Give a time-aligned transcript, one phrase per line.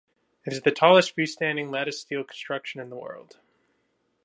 [0.47, 3.37] It is the tallest freestanding lattice steel construction in the world.